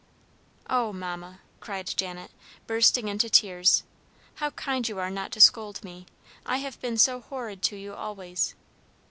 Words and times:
"Oh, 0.67 0.91
Mamma!" 0.91 1.41
cried 1.59 1.85
Janet, 1.85 2.31
bursting 2.65 3.07
into 3.07 3.29
tears. 3.29 3.83
"How 4.37 4.49
kind 4.49 4.89
you 4.89 4.97
are 4.97 5.11
not 5.11 5.31
to 5.33 5.39
scold 5.39 5.83
me! 5.83 6.07
I 6.43 6.57
have 6.57 6.81
been 6.81 6.97
so 6.97 7.19
horrid 7.21 7.61
to 7.61 7.75
you 7.75 7.93
always." 7.93 8.55